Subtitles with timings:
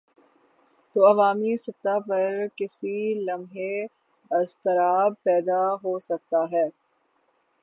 [0.95, 3.73] تو عوامی سطح پر کسی لمحے
[4.31, 6.67] اضطراب پیدا ہو سکتا ہے۔